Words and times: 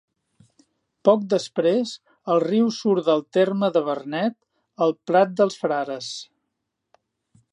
Poc 1.07 1.25
després 1.33 1.91
el 2.35 2.41
riu 2.45 2.71
surt 2.79 3.05
del 3.11 3.21
terme 3.37 3.69
de 3.77 3.85
Vernet 3.91 4.35
al 4.87 4.97
Prat 5.11 5.39
dels 5.43 5.63
Frares. 5.65 6.09